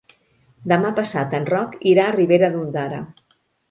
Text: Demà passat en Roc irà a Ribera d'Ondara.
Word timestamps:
Demà 0.71 0.93
passat 1.01 1.37
en 1.41 1.47
Roc 1.53 1.79
irà 1.95 2.09
a 2.09 2.19
Ribera 2.19 2.53
d'Ondara. 2.57 3.09